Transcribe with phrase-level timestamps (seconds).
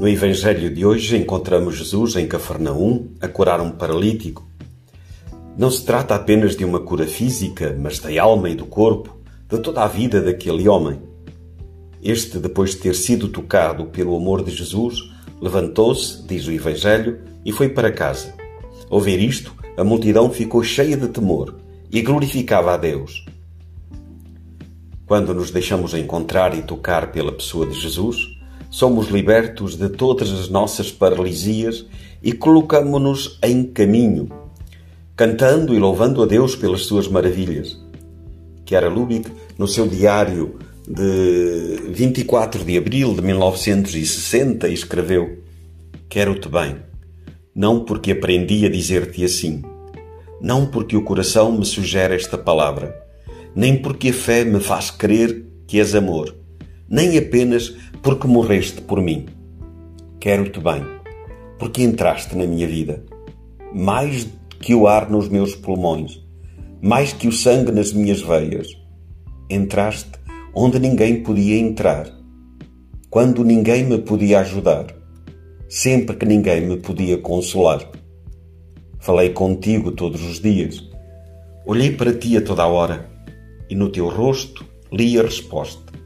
[0.00, 4.48] No Evangelho de hoje encontramos Jesus em Cafarnaum a curar um paralítico.
[5.58, 9.14] Não se trata apenas de uma cura física, mas da alma e do corpo,
[9.46, 11.02] de toda a vida daquele homem.
[12.02, 17.52] Este, depois de ter sido tocado pelo amor de Jesus, levantou-se, diz o Evangelho, e
[17.52, 18.32] foi para casa.
[18.88, 21.56] Ao ver isto, a multidão ficou cheia de temor
[21.92, 23.26] e glorificava a Deus.
[25.04, 28.39] Quando nos deixamos encontrar e tocar pela pessoa de Jesus,
[28.70, 31.84] somos libertos de todas as nossas paralisias
[32.22, 34.30] e colocamos-nos em caminho,
[35.16, 37.78] cantando e louvando a Deus pelas suas maravilhas.
[38.64, 45.38] Chiara Lubick, no seu diário de 24 de abril de 1960, escreveu:
[46.08, 46.76] Quero-te bem,
[47.54, 49.62] não porque aprendi a dizer-te assim,
[50.40, 52.96] não porque o coração me sugere esta palavra,
[53.54, 56.39] nem porque a fé me faz crer que és amor,
[56.90, 59.26] nem apenas porque morreste por mim.
[60.18, 60.84] Quero-te bem,
[61.56, 63.04] porque entraste na minha vida,
[63.72, 64.26] mais
[64.58, 66.20] que o ar nos meus pulmões,
[66.82, 68.76] mais que o sangue nas minhas veias.
[69.48, 70.18] Entraste
[70.52, 72.10] onde ninguém podia entrar,
[73.08, 74.86] quando ninguém me podia ajudar,
[75.68, 77.88] sempre que ninguém me podia consolar.
[78.98, 80.82] Falei contigo todos os dias,
[81.64, 83.08] olhei para ti a toda a hora
[83.70, 85.99] e no teu rosto li a resposta.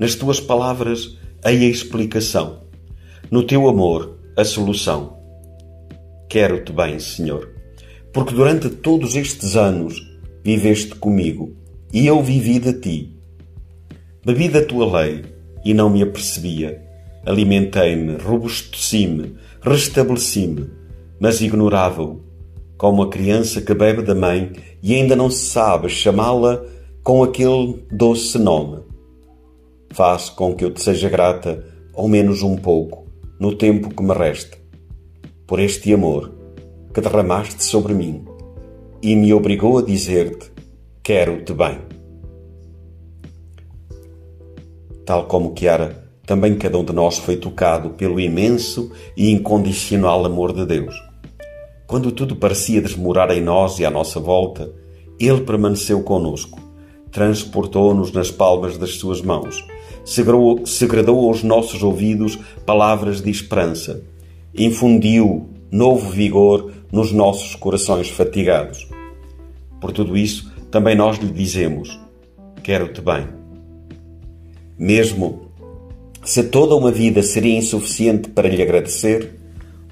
[0.00, 2.62] Nas tuas palavras hei a explicação.
[3.30, 5.18] No teu amor, a solução.
[6.26, 7.50] Quero-te bem, Senhor,
[8.10, 10.00] porque durante todos estes anos
[10.42, 11.54] viveste comigo
[11.92, 13.14] e eu vivi de ti.
[14.24, 15.22] Bebi da tua lei
[15.66, 16.82] e não me apercebia.
[17.26, 20.70] Alimentei-me, robusteci-me, restabeleci-me,
[21.20, 22.22] mas ignorava-o,
[22.78, 24.50] como a criança que bebe da mãe
[24.82, 26.64] e ainda não sabe chamá-la
[27.04, 28.89] com aquele doce nome.
[29.92, 33.06] Faz com que eu te seja grata, ao menos um pouco,
[33.38, 34.56] no tempo que me resta,
[35.46, 36.32] por este amor
[36.94, 38.24] que derramaste sobre mim
[39.02, 40.50] e me obrigou a dizer-te:
[41.02, 41.78] Quero-te bem.
[45.04, 50.52] Tal como Chiara, também cada um de nós foi tocado pelo imenso e incondicional amor
[50.52, 50.94] de Deus.
[51.86, 54.72] Quando tudo parecia desmorar em nós e à nossa volta,
[55.18, 56.60] Ele permaneceu conosco,
[57.10, 59.64] transportou-nos nas palmas das Suas mãos
[60.04, 64.02] segredou aos nossos ouvidos palavras de esperança,
[64.54, 68.88] infundiu novo vigor nos nossos corações fatigados.
[69.80, 71.98] Por tudo isso, também nós lhe dizemos:
[72.62, 73.28] Quero-te bem.
[74.78, 75.50] Mesmo
[76.24, 79.38] se toda uma vida seria insuficiente para lhe agradecer,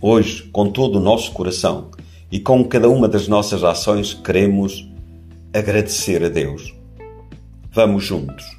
[0.00, 1.90] hoje, com todo o nosso coração
[2.30, 4.86] e com cada uma das nossas ações, queremos
[5.52, 6.77] agradecer a Deus.
[7.74, 8.57] Vamos juntos